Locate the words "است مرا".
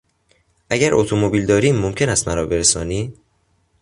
2.09-2.45